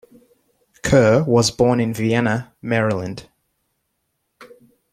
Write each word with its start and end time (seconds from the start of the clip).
Kerr 0.81 1.23
was 1.27 1.51
born 1.51 1.79
in 1.79 1.93
Vienna, 1.93 2.55
Maryland. 2.59 3.29